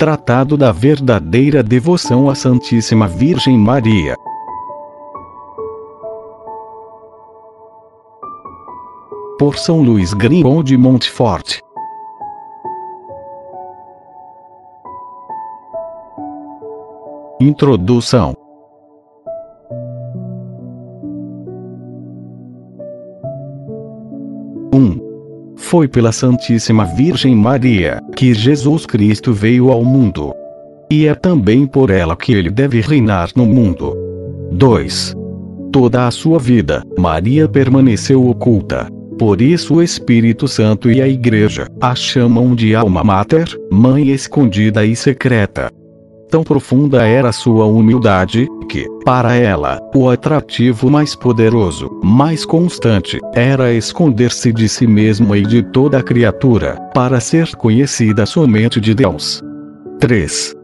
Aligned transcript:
Tratado 0.00 0.56
da 0.56 0.72
verdadeira 0.72 1.62
devoção 1.62 2.30
à 2.30 2.34
Santíssima 2.34 3.06
Virgem 3.06 3.58
Maria. 3.58 4.16
Por 9.38 9.58
São 9.58 9.82
Luís 9.82 10.14
Grignon 10.14 10.62
de 10.62 10.78
Montfort. 10.78 11.60
Introdução 17.38 18.34
foi 25.70 25.86
pela 25.86 26.10
Santíssima 26.10 26.84
Virgem 26.84 27.32
Maria 27.32 28.02
que 28.16 28.34
Jesus 28.34 28.84
Cristo 28.84 29.32
veio 29.32 29.70
ao 29.70 29.84
mundo. 29.84 30.34
E 30.90 31.06
é 31.06 31.14
também 31.14 31.64
por 31.64 31.90
ela 31.90 32.16
que 32.16 32.32
ele 32.32 32.50
deve 32.50 32.80
reinar 32.80 33.30
no 33.36 33.46
mundo. 33.46 33.96
2. 34.50 35.14
Toda 35.72 36.08
a 36.08 36.10
sua 36.10 36.40
vida, 36.40 36.82
Maria 36.98 37.48
permaneceu 37.48 38.28
oculta. 38.28 38.88
Por 39.16 39.40
isso 39.40 39.76
o 39.76 39.82
Espírito 39.82 40.48
Santo 40.48 40.90
e 40.90 41.00
a 41.00 41.06
Igreja 41.06 41.68
a 41.80 41.94
chamam 41.94 42.52
de 42.56 42.74
alma 42.74 43.04
mater, 43.04 43.46
mãe 43.70 44.08
escondida 44.08 44.84
e 44.84 44.96
secreta. 44.96 45.70
Tão 46.30 46.44
profunda 46.44 47.04
era 47.04 47.32
sua 47.32 47.66
humildade, 47.66 48.46
que, 48.68 48.86
para 49.04 49.34
ela, 49.34 49.80
o 49.92 50.08
atrativo 50.08 50.88
mais 50.88 51.16
poderoso, 51.16 51.90
mais 52.04 52.46
constante, 52.46 53.18
era 53.34 53.72
esconder-se 53.72 54.52
de 54.52 54.68
si 54.68 54.86
mesma 54.86 55.36
e 55.36 55.42
de 55.42 55.60
toda 55.60 56.02
criatura, 56.02 56.76
para 56.94 57.18
ser 57.18 57.56
conhecida 57.56 58.24
somente 58.26 58.80
de 58.80 58.94
Deus. 58.94 59.42
3 59.98 60.59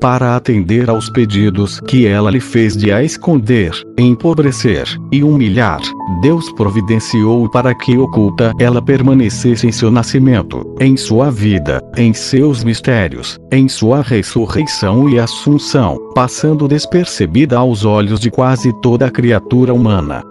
para 0.00 0.36
atender 0.36 0.88
aos 0.88 1.10
pedidos 1.10 1.80
que 1.80 2.06
ela 2.06 2.30
lhe 2.30 2.40
fez 2.40 2.76
de 2.76 2.92
a 2.92 3.02
esconder, 3.02 3.72
empobrecer 3.98 4.86
e 5.12 5.22
humilhar, 5.22 5.80
Deus 6.20 6.50
providenciou 6.52 7.50
para 7.50 7.74
que 7.74 7.96
oculta 7.96 8.52
ela 8.58 8.80
permanecesse 8.80 9.66
em 9.66 9.72
seu 9.72 9.90
nascimento, 9.90 10.62
em 10.80 10.96
sua 10.96 11.30
vida, 11.30 11.82
em 11.96 12.12
seus 12.12 12.64
mistérios, 12.64 13.38
em 13.52 13.68
sua 13.68 14.02
ressurreição 14.02 15.08
e 15.08 15.18
assunção, 15.18 15.98
passando 16.14 16.68
despercebida 16.68 17.58
aos 17.58 17.84
olhos 17.84 18.20
de 18.20 18.30
quase 18.30 18.72
toda 18.80 19.06
a 19.06 19.10
criatura 19.10 19.72
humana. 19.72 20.22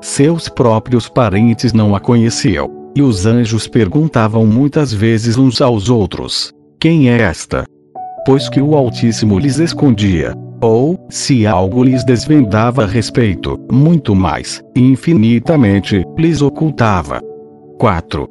Seus 0.00 0.48
próprios 0.48 1.08
parentes 1.08 1.72
não 1.72 1.94
a 1.94 2.00
conheciam, 2.00 2.70
e 2.96 3.02
os 3.02 3.26
anjos 3.26 3.66
perguntavam 3.66 4.46
muitas 4.46 4.92
vezes 4.92 5.36
uns 5.36 5.60
aos 5.60 5.88
outros: 5.90 6.52
Quem 6.78 7.10
é 7.10 7.20
esta? 7.20 7.64
Pois 8.24 8.48
que 8.48 8.60
o 8.60 8.74
Altíssimo 8.74 9.38
lhes 9.38 9.58
escondia. 9.58 10.34
Ou, 10.60 10.98
se 11.08 11.46
algo 11.46 11.82
lhes 11.82 12.04
desvendava 12.04 12.84
a 12.84 12.86
respeito, 12.86 13.58
muito 13.72 14.14
mais, 14.14 14.62
infinitamente, 14.76 16.04
lhes 16.18 16.42
ocultava. 16.42 17.20
4. 17.78 18.28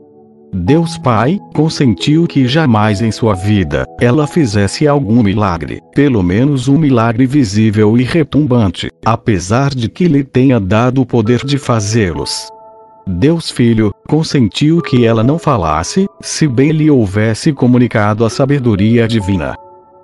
Deus 0.54 0.98
Pai 0.98 1.40
consentiu 1.56 2.26
que 2.26 2.48
jamais 2.48 3.02
em 3.02 3.12
sua 3.12 3.34
vida 3.36 3.86
ela 4.02 4.26
fizesse 4.26 4.88
algum 4.88 5.22
milagre, 5.22 5.80
pelo 5.94 6.24
menos 6.24 6.68
um 6.68 6.78
milagre 6.78 7.26
visível 7.28 7.98
e 7.98 8.04
retumbante, 8.04 8.90
apesar 9.06 9.70
de 9.70 9.88
que 9.90 10.08
lhe 10.08 10.24
tenha 10.24 10.60
dado 10.60 11.02
o 11.02 11.06
poder 11.06 11.46
de 11.46 11.58
fazê-los. 11.58 12.48
Deus 13.08 13.50
Filho 13.50 13.92
consentiu 14.08 14.82
que 14.82 15.06
ela 15.06 15.24
não 15.24 15.40
falasse, 15.40 16.08
se 16.22 16.48
bem 16.48 16.72
lhe 16.72 16.90
houvesse 16.92 17.52
comunicado 17.52 18.26
a 18.26 18.30
sabedoria 18.30 19.08
divina. 19.08 19.56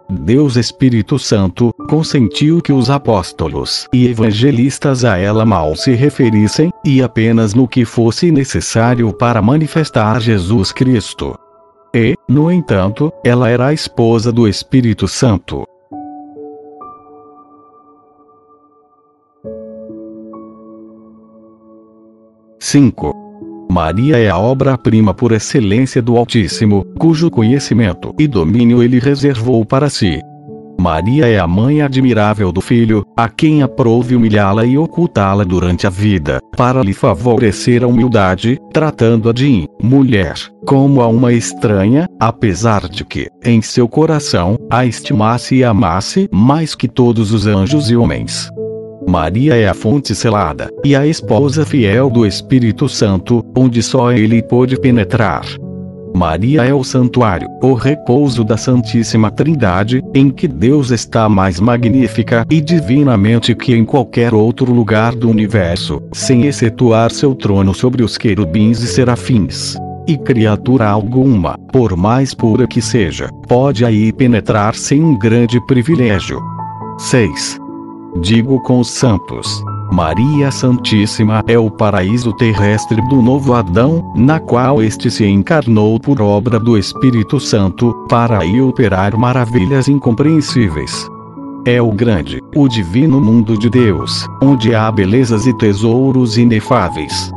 Deus 0.10 0.56
Espírito 0.56 1.18
Santo 1.18 1.74
consentiu 1.90 2.62
que 2.62 2.72
os 2.72 2.90
apóstolos 2.90 3.88
e 3.92 4.08
evangelistas 4.08 5.04
a 5.04 5.18
ela 5.18 5.46
mal 5.46 5.76
se 5.76 5.94
referissem, 5.94 6.72
e 6.86 7.02
apenas 7.02 7.54
no 7.54 7.68
que 7.68 7.84
fosse 7.86 8.32
necessário 8.32 9.12
para 9.12 9.42
manifestar 9.42 10.22
Jesus 10.22 10.72
Cristo. 10.72 11.36
E, 11.94 12.14
no 12.30 12.52
entanto, 12.52 13.12
ela 13.24 13.50
era 13.50 13.68
a 13.68 13.74
esposa 13.74 14.32
do 14.32 14.48
Espírito 14.48 15.08
Santo. 15.08 15.66
Cinco. 22.60 23.25
Maria 23.76 24.18
é 24.18 24.30
a 24.30 24.38
obra-prima 24.38 25.14
por 25.14 25.34
excelência 25.34 26.02
do 26.02 26.16
Altíssimo, 26.16 26.86
cujo 26.98 27.30
conhecimento 27.30 28.16
e 28.18 28.26
domínio 28.26 28.82
ele 28.82 29.00
reservou 29.00 29.66
para 29.66 29.90
si. 29.90 30.22
Maria 30.80 31.28
é 31.28 31.38
a 31.38 31.46
mãe 31.46 31.82
admirável 31.82 32.54
do 32.54 32.62
Filho, 32.62 33.04
a 33.18 33.28
quem 33.28 33.62
aprove 33.62 34.16
humilhá-la 34.16 34.66
e 34.66 34.78
ocultá-la 34.78 35.44
durante 35.44 35.86
a 35.86 35.90
vida, 35.90 36.40
para 36.56 36.82
lhe 36.82 36.94
favorecer 36.94 37.84
a 37.84 37.88
humildade, 37.88 38.58
tratando-a 38.72 39.34
de 39.34 39.68
mulher, 39.84 40.36
como 40.66 41.02
a 41.02 41.08
uma 41.10 41.34
estranha, 41.34 42.08
apesar 42.18 42.88
de 42.88 43.04
que, 43.04 43.28
em 43.44 43.62
seu 43.62 43.90
coração, 43.90 44.58
a 44.72 44.86
estimasse 44.86 45.54
e 45.54 45.66
amasse 45.66 46.30
mais 46.32 46.76
que 46.76 46.88
todos 46.88 47.34
os 47.34 47.46
anjos 47.46 47.92
e 47.92 47.98
homens. 47.98 48.50
Maria 49.08 49.56
é 49.56 49.68
a 49.68 49.74
fonte 49.74 50.16
selada, 50.16 50.70
e 50.84 50.96
a 50.96 51.06
esposa 51.06 51.66
fiel 51.66 52.10
do 52.10 52.26
Espírito 52.26 52.90
Santo, 52.90 53.46
onde 53.56 53.84
só 53.84 54.12
ele 54.12 54.42
pôde 54.42 54.80
penetrar. 54.80 55.46
Maria 56.16 56.64
é 56.64 56.74
o 56.74 56.84
santuário, 56.84 57.48
o 57.62 57.74
repouso 57.74 58.44
da 58.44 58.56
Santíssima 58.56 59.30
Trindade, 59.30 60.02
em 60.14 60.30
que 60.30 60.48
Deus 60.48 60.90
está 60.90 61.28
mais 61.28 61.60
magnífica 61.60 62.46
e 62.50 62.62
divinamente 62.62 63.54
que 63.54 63.76
em 63.76 63.84
qualquer 63.84 64.34
outro 64.34 64.74
lugar 64.74 65.14
do 65.14 65.30
universo, 65.30 66.02
sem 66.14 66.46
excetuar 66.46 67.12
seu 67.12 67.36
trono 67.36 67.74
sobre 67.74 68.02
os 68.02 68.18
querubins 68.18 68.82
e 68.82 68.88
serafins. 68.88 69.76
E 70.08 70.18
criatura 70.18 70.88
alguma, 70.88 71.58
por 71.72 71.98
mais 71.98 72.34
pura 72.34 72.66
que 72.66 72.82
seja, 72.82 73.30
pode 73.48 73.84
aí 73.84 74.14
penetrar 74.14 74.74
sem 74.74 75.04
um 75.04 75.18
grande 75.18 75.60
privilégio. 75.68 76.42
6. 76.98 77.65
Digo 78.22 78.62
com 78.62 78.80
os 78.80 78.90
santos. 78.90 79.62
Maria 79.92 80.50
Santíssima 80.50 81.44
é 81.48 81.60
o 81.60 81.70
paraíso 81.70 82.32
terrestre 82.34 83.02
do 83.10 83.22
novo 83.22 83.54
Adão, 83.54 84.14
na 84.16 84.40
qual 84.40 84.82
este 84.82 85.12
se 85.12 85.26
encarnou 85.26 86.00
por 86.00 86.22
obra 86.22 86.58
do 86.58 86.78
Espírito 86.78 87.40
Santo, 87.40 87.94
para 88.10 88.40
aí 88.40 88.62
operar 88.62 89.18
maravilhas 89.18 89.90
incompreensíveis. 89.90 91.08
É 91.66 91.82
o 91.82 91.92
grande, 91.92 92.40
o 92.56 92.68
divino 92.70 93.20
mundo 93.20 93.58
de 93.58 93.70
Deus, 93.70 94.26
onde 94.42 94.74
há 94.74 94.90
belezas 94.92 95.46
e 95.46 95.54
tesouros 95.58 96.38
inefáveis. 96.38 97.32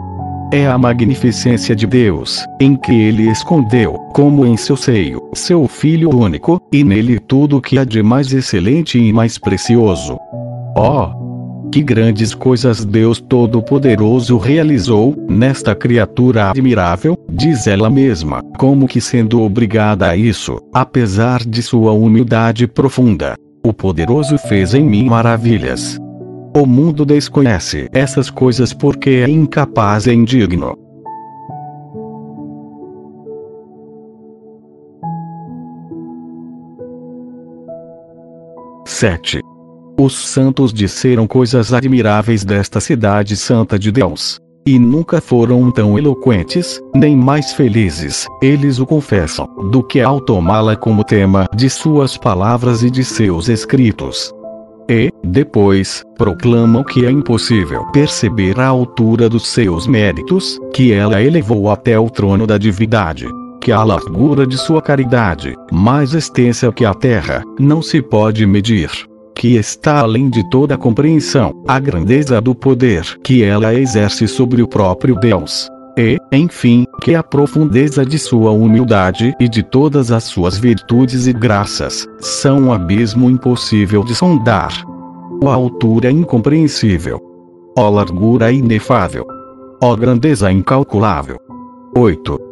É 0.52 0.66
a 0.66 0.78
magnificência 0.78 1.74
de 1.74 1.86
Deus, 1.86 2.44
em 2.60 2.76
que 2.76 2.92
ele 2.92 3.28
escondeu, 3.28 3.94
como 4.14 4.46
em 4.46 4.56
seu 4.56 4.76
seio, 4.76 5.20
seu 5.34 5.66
Filho 5.66 6.14
único, 6.16 6.60
e 6.72 6.84
nele 6.84 7.18
tudo 7.18 7.60
que 7.60 7.78
há 7.78 7.84
de 7.84 8.02
mais 8.02 8.32
excelente 8.32 8.98
e 8.98 9.12
mais 9.12 9.38
precioso. 9.38 10.16
Oh! 10.78 11.68
Que 11.72 11.82
grandes 11.82 12.34
coisas 12.34 12.84
Deus 12.84 13.20
Todo-Poderoso 13.20 14.38
realizou, 14.38 15.12
nesta 15.28 15.74
criatura 15.74 16.50
admirável, 16.50 17.18
diz 17.28 17.66
ela 17.66 17.90
mesma, 17.90 18.42
como 18.56 18.86
que 18.86 19.00
sendo 19.00 19.42
obrigada 19.42 20.08
a 20.08 20.16
isso, 20.16 20.60
apesar 20.72 21.40
de 21.40 21.62
sua 21.62 21.92
humildade 21.92 22.68
profunda. 22.68 23.34
O 23.66 23.72
Poderoso 23.72 24.38
fez 24.38 24.72
em 24.72 24.84
mim 24.84 25.06
maravilhas. 25.06 25.98
O 26.56 26.64
mundo 26.64 27.04
desconhece 27.04 27.88
essas 27.92 28.30
coisas 28.30 28.72
porque 28.72 29.10
é 29.10 29.28
incapaz 29.28 30.06
e 30.06 30.12
indigno. 30.12 30.78
Sete. 38.86 39.42
Os 40.00 40.16
santos 40.28 40.72
disseram 40.72 41.26
coisas 41.26 41.72
admiráveis 41.72 42.44
desta 42.44 42.78
cidade 42.78 43.36
santa 43.36 43.76
de 43.76 43.90
Deus. 43.90 44.38
E 44.64 44.78
nunca 44.78 45.20
foram 45.20 45.72
tão 45.72 45.98
eloquentes, 45.98 46.80
nem 46.94 47.16
mais 47.16 47.52
felizes, 47.52 48.24
eles 48.40 48.78
o 48.78 48.86
confessam, 48.86 49.48
do 49.72 49.82
que 49.82 50.00
ao 50.00 50.20
tomá-la 50.20 50.76
como 50.76 51.02
tema 51.02 51.46
de 51.52 51.68
suas 51.68 52.16
palavras 52.16 52.84
e 52.84 52.90
de 52.90 53.02
seus 53.02 53.48
escritos. 53.48 54.32
E, 54.88 55.10
depois, 55.24 56.04
proclamam 56.16 56.84
que 56.84 57.04
é 57.04 57.10
impossível 57.10 57.84
perceber 57.86 58.60
a 58.60 58.68
altura 58.68 59.28
dos 59.28 59.48
seus 59.48 59.88
méritos, 59.88 60.60
que 60.72 60.92
ela 60.92 61.20
elevou 61.20 61.72
até 61.72 61.98
o 61.98 62.08
trono 62.08 62.46
da 62.46 62.56
divindade 62.56 63.26
que 63.60 63.72
a 63.72 63.82
largura 63.82 64.46
de 64.46 64.56
sua 64.56 64.80
caridade, 64.80 65.54
mais 65.72 66.14
extensa 66.14 66.72
que 66.72 66.84
a 66.84 66.94
terra, 66.94 67.42
não 67.58 67.82
se 67.82 68.00
pode 68.00 68.46
medir 68.46 69.07
que 69.38 69.56
está 69.56 70.00
além 70.00 70.28
de 70.28 70.42
toda 70.50 70.76
compreensão, 70.76 71.62
a 71.66 71.78
grandeza 71.78 72.40
do 72.40 72.56
poder 72.56 73.04
que 73.22 73.44
ela 73.44 73.72
exerce 73.72 74.26
sobre 74.26 74.60
o 74.60 74.66
próprio 74.66 75.14
Deus. 75.14 75.68
E, 75.96 76.18
enfim, 76.32 76.84
que 77.00 77.14
a 77.14 77.22
profundeza 77.22 78.04
de 78.04 78.18
sua 78.18 78.50
humildade 78.50 79.32
e 79.38 79.48
de 79.48 79.62
todas 79.62 80.10
as 80.10 80.24
suas 80.24 80.58
virtudes 80.58 81.28
e 81.28 81.32
graças 81.32 82.06
são 82.18 82.64
um 82.64 82.72
abismo 82.72 83.30
impossível 83.30 84.02
de 84.02 84.14
sondar. 84.14 84.72
Ó 85.42 85.52
altura 85.52 86.10
incompreensível. 86.10 87.20
Ó 87.76 87.88
largura 87.88 88.50
inefável. 88.50 89.24
Ó 89.80 89.94
grandeza 89.94 90.50
incalculável. 90.50 91.36
8 91.96 92.47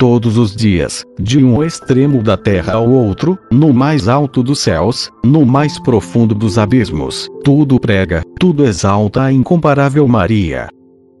todos 0.00 0.38
os 0.38 0.56
dias, 0.56 1.04
de 1.18 1.44
um 1.44 1.62
extremo 1.62 2.22
da 2.22 2.34
terra 2.34 2.72
ao 2.72 2.88
outro, 2.88 3.38
no 3.52 3.70
mais 3.70 4.08
alto 4.08 4.42
dos 4.42 4.58
céus, 4.60 5.10
no 5.22 5.44
mais 5.44 5.78
profundo 5.78 6.34
dos 6.34 6.56
abismos, 6.56 7.28
tudo 7.44 7.78
prega, 7.78 8.22
tudo 8.38 8.64
exalta 8.64 9.24
a 9.24 9.30
incomparável 9.30 10.08
Maria. 10.08 10.70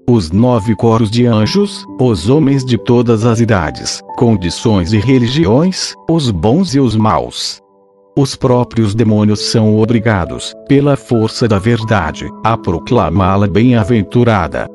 Os 0.08 0.30
nove 0.30 0.74
coros 0.74 1.10
de 1.10 1.26
anjos, 1.26 1.84
os 2.00 2.30
homens 2.30 2.64
de 2.64 2.78
todas 2.78 3.26
as 3.26 3.38
idades, 3.38 4.00
condições 4.16 4.94
e 4.94 4.98
religiões, 4.98 5.94
os 6.08 6.30
bons 6.30 6.74
e 6.74 6.80
os 6.80 6.96
maus. 6.96 7.60
Os 8.16 8.34
próprios 8.34 8.94
demônios 8.94 9.40
são 9.40 9.78
obrigados, 9.78 10.54
pela 10.66 10.96
força 10.96 11.46
da 11.46 11.58
verdade, 11.58 12.30
a 12.42 12.56
proclamá-la 12.56 13.46
bem-aventurada, 13.46 14.66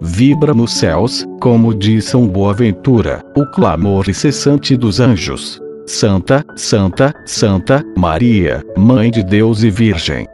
Vibra 0.00 0.52
nos 0.52 0.74
céus, 0.74 1.24
como 1.40 1.74
diz 1.74 2.04
São 2.04 2.28
Boaventura, 2.28 3.22
o 3.36 3.46
clamor 3.46 4.08
incessante 4.08 4.76
dos 4.76 5.00
anjos. 5.00 5.60
Santa, 5.86 6.44
Santa, 6.54 7.14
Santa, 7.24 7.82
Maria, 7.96 8.62
Mãe 8.76 9.10
de 9.10 9.22
Deus 9.22 9.62
e 9.62 9.70
Virgem. 9.70 10.26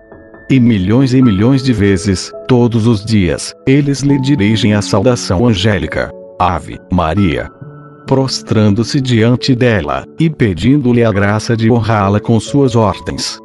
E 0.50 0.58
milhões 0.58 1.14
e 1.14 1.22
milhões 1.22 1.62
de 1.62 1.72
vezes, 1.72 2.32
todos 2.48 2.86
os 2.86 3.04
dias, 3.04 3.54
eles 3.66 4.00
lhe 4.00 4.20
dirigem 4.20 4.74
a 4.74 4.82
saudação 4.82 5.46
angélica. 5.46 6.10
Ave, 6.38 6.78
Maria. 6.90 7.48
Prostrando-se 8.06 9.00
diante 9.00 9.54
dela, 9.54 10.04
e 10.18 10.28
pedindo-lhe 10.28 11.04
a 11.04 11.12
graça 11.12 11.56
de 11.56 11.70
honrá-la 11.70 12.18
com 12.18 12.40
suas 12.40 12.74
ordens. 12.74 13.38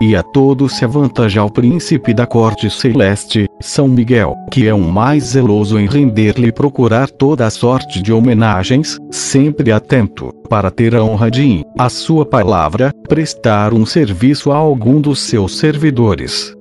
E 0.00 0.14
a 0.14 0.22
todos 0.22 0.74
se 0.74 0.84
avantaja 0.84 1.42
o 1.42 1.50
príncipe 1.50 2.12
da 2.12 2.26
corte 2.26 2.68
celeste, 2.68 3.48
São 3.60 3.88
Miguel, 3.88 4.34
que 4.50 4.66
é 4.66 4.74
o 4.74 4.80
mais 4.80 5.24
zeloso 5.24 5.78
em 5.78 5.86
render-lhe 5.86 6.52
procurar 6.52 7.08
toda 7.08 7.46
a 7.46 7.50
sorte 7.50 8.02
de 8.02 8.12
homenagens, 8.12 8.98
sempre 9.10 9.72
atento, 9.72 10.32
para 10.50 10.70
ter 10.70 10.94
a 10.94 11.02
honra 11.02 11.30
de, 11.30 11.64
a 11.78 11.88
sua 11.88 12.26
palavra, 12.26 12.92
prestar 13.08 13.72
um 13.72 13.86
serviço 13.86 14.52
a 14.52 14.56
algum 14.56 15.00
dos 15.00 15.20
seus 15.20 15.56
servidores. 15.56 16.54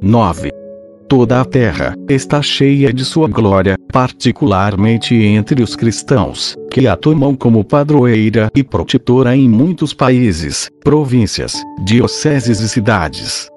9. 0.00 0.65
Toda 1.08 1.40
a 1.40 1.44
terra 1.44 1.94
está 2.08 2.42
cheia 2.42 2.92
de 2.92 3.04
sua 3.04 3.28
glória, 3.28 3.76
particularmente 3.92 5.14
entre 5.14 5.62
os 5.62 5.76
cristãos, 5.76 6.56
que 6.68 6.88
a 6.88 6.96
tomam 6.96 7.36
como 7.36 7.62
padroeira 7.62 8.50
e 8.52 8.64
protetora 8.64 9.36
em 9.36 9.48
muitos 9.48 9.94
países, 9.94 10.68
províncias, 10.82 11.62
dioceses 11.84 12.58
e 12.58 12.68
cidades. 12.68 13.48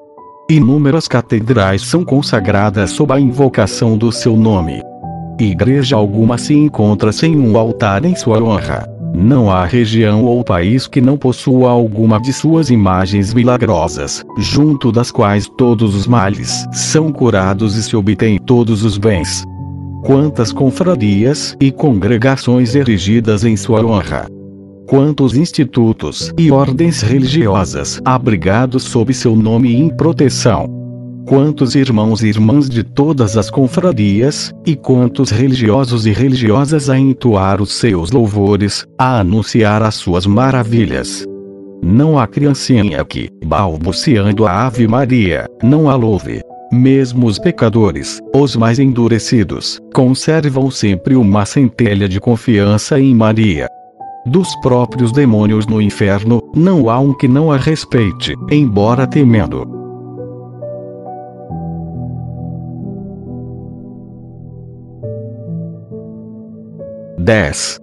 Inúmeras 0.47 1.07
catedrais 1.07 1.81
são 1.81 2.05
consagradas 2.05 2.91
sob 2.91 3.13
a 3.13 3.19
invocação 3.19 3.97
do 3.97 4.11
seu 4.11 4.37
nome. 4.37 4.83
Igreja 5.39 5.95
alguma 5.95 6.37
se 6.37 6.53
encontra 6.53 7.11
sem 7.11 7.35
um 7.35 7.57
altar 7.57 8.05
em 8.05 8.15
sua 8.15 8.43
honra. 8.43 8.98
Não 9.13 9.51
há 9.51 9.65
região 9.65 10.23
ou 10.23 10.44
país 10.44 10.88
que 10.88 11.01
não 11.01 11.17
possua 11.17 11.71
alguma 11.71 12.19
de 12.19 12.31
suas 12.31 12.69
imagens 12.69 13.33
milagrosas, 13.33 14.23
junto 14.38 14.91
das 14.91 15.11
quais 15.11 15.50
todos 15.57 15.95
os 15.95 16.07
males 16.07 16.65
são 16.71 17.11
curados 17.11 17.75
e 17.75 17.83
se 17.83 17.95
obtêm 17.95 18.38
todos 18.38 18.83
os 18.83 18.97
bens. 18.97 19.44
Quantas 20.03 20.53
confrarias 20.53 21.57
e 21.59 21.71
congregações 21.71 22.75
erigidas 22.75 23.44
em 23.44 23.57
sua 23.57 23.85
honra! 23.85 24.27
Quantos 24.88 25.35
institutos 25.35 26.33
e 26.38 26.50
ordens 26.51 27.01
religiosas 27.01 28.01
abrigados 28.06 28.83
sob 28.83 29.13
seu 29.13 29.35
nome 29.35 29.69
e 29.69 29.75
em 29.75 29.89
proteção! 29.89 30.78
Quantos 31.29 31.75
irmãos 31.75 32.23
e 32.23 32.27
irmãs 32.27 32.67
de 32.67 32.83
todas 32.83 33.37
as 33.37 33.51
confrarias, 33.51 34.51
e 34.65 34.75
quantos 34.75 35.29
religiosos 35.29 36.07
e 36.07 36.11
religiosas 36.11 36.89
a 36.89 36.97
entoar 36.97 37.61
os 37.61 37.71
seus 37.73 38.09
louvores, 38.09 38.83
a 38.97 39.19
anunciar 39.19 39.83
as 39.83 39.93
suas 39.93 40.25
maravilhas. 40.25 41.23
Não 41.83 42.17
há 42.17 42.25
criancinha 42.25 43.05
que, 43.05 43.29
balbuciando 43.45 44.47
a 44.47 44.65
Ave 44.65 44.87
Maria, 44.87 45.45
não 45.61 45.87
a 45.87 45.93
louve. 45.93 46.41
Mesmo 46.73 47.27
os 47.27 47.37
pecadores, 47.37 48.19
os 48.33 48.55
mais 48.55 48.79
endurecidos, 48.79 49.79
conservam 49.93 50.71
sempre 50.71 51.15
uma 51.15 51.45
centelha 51.45 52.09
de 52.09 52.19
confiança 52.19 52.99
em 52.99 53.13
Maria. 53.13 53.67
Dos 54.25 54.49
próprios 54.61 55.11
demônios 55.11 55.67
no 55.67 55.79
inferno, 55.79 56.41
não 56.55 56.89
há 56.89 56.99
um 56.99 57.13
que 57.13 57.27
não 57.27 57.51
a 57.51 57.57
respeite, 57.57 58.33
embora 58.49 59.05
temendo. 59.05 59.78
10. 67.29 67.77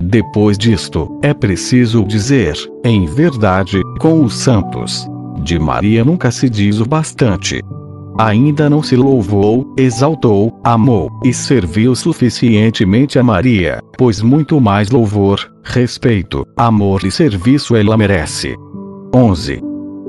Depois 0.00 0.56
disto, 0.56 1.18
é 1.20 1.34
preciso 1.34 2.04
dizer, 2.04 2.54
em 2.84 3.06
verdade, 3.06 3.80
com 3.98 4.22
os 4.24 4.36
santos. 4.36 5.04
De 5.42 5.58
Maria 5.58 6.04
nunca 6.04 6.30
se 6.30 6.48
diz 6.48 6.78
o 6.78 6.86
bastante. 6.86 7.60
Ainda 8.16 8.70
não 8.70 8.84
se 8.84 8.94
louvou, 8.94 9.74
exaltou, 9.76 10.56
amou 10.62 11.10
e 11.24 11.34
serviu 11.34 11.96
suficientemente 11.96 13.18
a 13.18 13.24
Maria, 13.24 13.80
pois 13.98 14.22
muito 14.22 14.60
mais 14.60 14.90
louvor, 14.90 15.40
respeito, 15.64 16.46
amor 16.56 17.02
e 17.02 17.10
serviço 17.10 17.74
ela 17.74 17.96
merece. 17.96 18.54
11. 19.12 19.60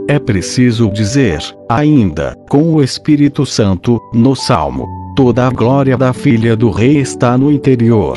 É 0.08 0.20
preciso 0.20 0.92
dizer, 0.92 1.40
ainda, 1.68 2.36
com 2.52 2.76
o 2.76 2.84
Espírito 2.84 3.48
Santo, 3.48 4.00
no 4.14 4.36
Salmo: 4.36 4.86
toda 5.16 5.48
a 5.48 5.50
glória 5.50 5.98
da 5.98 6.14
filha 6.14 6.56
do 6.56 6.70
rei 6.70 7.00
está 7.00 7.36
no 7.36 7.52
interior 7.52 8.16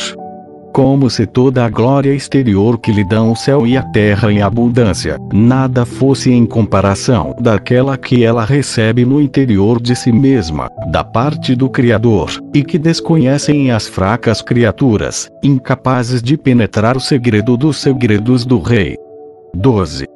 como 0.79 1.11
se 1.11 1.27
toda 1.27 1.65
a 1.65 1.69
glória 1.69 2.15
exterior 2.15 2.79
que 2.79 2.93
lhe 2.93 3.03
dão 3.03 3.33
o 3.33 3.37
céu 3.37 3.67
e 3.67 3.77
a 3.77 3.83
terra 3.83 4.33
em 4.33 4.43
abundância, 4.43 5.19
nada 5.33 5.85
fosse 5.85 6.31
em 6.31 6.47
comparação 6.47 7.35
daquela 7.41 7.99
que 7.99 8.23
ela 8.23 8.45
recebe 8.45 9.05
no 9.05 9.21
interior 9.21 9.83
de 9.83 9.97
si 9.97 10.13
mesma, 10.13 10.71
da 10.93 11.03
parte 11.03 11.57
do 11.57 11.69
Criador, 11.69 12.31
e 12.55 12.63
que 12.63 12.79
desconhecem 12.79 13.73
as 13.73 13.89
fracas 13.89 14.41
criaturas, 14.41 15.29
incapazes 15.43 16.23
de 16.23 16.37
penetrar 16.37 16.97
o 16.97 17.01
segredo 17.01 17.57
dos 17.57 17.79
segredos 17.79 18.47
do 18.47 18.61
Rei. 18.61 18.97
12. 19.57 20.07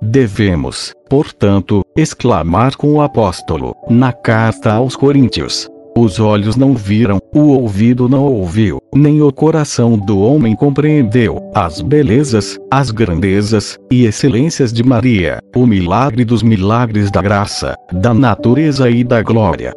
Devemos, 0.00 0.94
portanto, 1.10 1.84
exclamar 1.94 2.74
com 2.74 2.94
o 2.94 3.02
apóstolo, 3.02 3.76
na 3.86 4.14
carta 4.14 4.72
aos 4.72 4.96
Coríntios: 4.96 5.68
os 5.96 6.20
olhos 6.20 6.56
não 6.56 6.74
viram, 6.74 7.18
o 7.34 7.48
ouvido 7.48 8.08
não 8.08 8.24
ouviu, 8.24 8.78
nem 8.94 9.22
o 9.22 9.32
coração 9.32 9.98
do 9.98 10.20
homem 10.20 10.54
compreendeu 10.54 11.40
as 11.54 11.80
belezas, 11.80 12.58
as 12.70 12.90
grandezas 12.90 13.78
e 13.90 14.04
excelências 14.04 14.72
de 14.72 14.82
Maria, 14.82 15.38
o 15.56 15.66
milagre 15.66 16.24
dos 16.24 16.42
milagres 16.42 17.10
da 17.10 17.22
graça, 17.22 17.74
da 17.90 18.12
natureza 18.12 18.90
e 18.90 19.02
da 19.02 19.22
glória. 19.22 19.72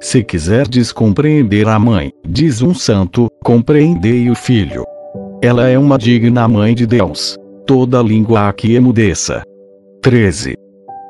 Se 0.00 0.22
quiserdes 0.22 0.92
compreender 0.92 1.66
a 1.66 1.78
mãe, 1.78 2.12
diz 2.24 2.62
um 2.62 2.72
santo, 2.72 3.28
compreendei 3.42 4.30
o 4.30 4.34
filho. 4.34 4.84
Ela 5.42 5.68
é 5.68 5.76
uma 5.76 5.98
digna 5.98 6.46
mãe 6.46 6.74
de 6.74 6.86
Deus. 6.86 7.36
Toda 7.66 8.02
língua 8.02 8.48
aqui 8.48 8.74
emudeça. 8.74 9.42
13. 10.02 10.54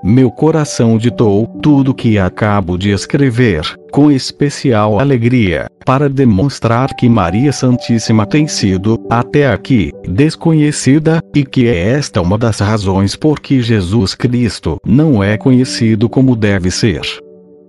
Meu 0.09 0.31
coração 0.31 0.97
ditou 0.97 1.49
tudo 1.61 1.93
que 1.93 2.17
acabo 2.17 2.79
de 2.79 2.93
escrever, 2.93 3.63
com 3.91 4.09
especial 4.09 5.01
alegria, 5.01 5.67
para 5.85 6.09
demonstrar 6.09 6.95
que 6.95 7.09
Maria 7.09 7.53
Santíssima 7.53 8.25
tem 8.25 8.47
sido, 8.47 9.05
até 9.11 9.49
aqui, 9.49 9.91
desconhecida, 10.09 11.21
e 11.35 11.45
que 11.45 11.67
é 11.67 11.89
esta 11.89 12.23
uma 12.23 12.39
das 12.39 12.61
razões 12.61 13.17
por 13.17 13.41
que 13.41 13.61
Jesus 13.61 14.15
Cristo 14.15 14.79
não 14.87 15.25
é 15.25 15.37
conhecido 15.37 16.09
como 16.09 16.37
deve 16.37 16.71
ser. 16.71 17.01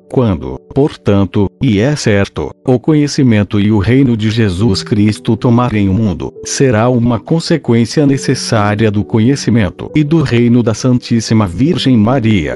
Quando, 0.09 0.59
portanto, 0.73 1.49
e 1.61 1.79
é 1.79 1.95
certo, 1.95 2.51
o 2.65 2.79
conhecimento 2.79 3.59
e 3.59 3.71
o 3.71 3.77
reino 3.77 4.15
de 4.15 4.29
Jesus 4.31 4.81
Cristo 4.81 5.35
tomarem 5.35 5.89
o 5.89 5.93
mundo, 5.93 6.33
será 6.43 6.89
uma 6.89 7.19
consequência 7.19 8.05
necessária 8.05 8.89
do 8.89 9.03
conhecimento 9.03 9.91
e 9.93 10.03
do 10.03 10.21
reino 10.21 10.63
da 10.63 10.73
Santíssima 10.73 11.45
Virgem 11.45 11.97
Maria. 11.97 12.55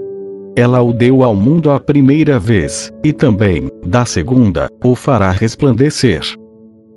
Ela 0.55 0.81
o 0.81 0.93
deu 0.93 1.24
ao 1.24 1.36
mundo 1.36 1.72
a 1.72 1.79
primeira 1.79 2.39
vez, 2.39 2.91
e 3.03 3.13
também, 3.13 3.70
da 3.86 4.05
segunda, 4.05 4.70
o 4.84 4.96
fará 4.96 5.31
resplandecer. 5.31 6.22